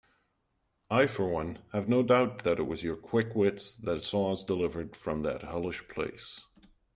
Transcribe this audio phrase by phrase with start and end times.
[0.89, 4.43] I for one have no doubt that it was your quick wits that saw us
[4.43, 6.41] delivered from that hellish place.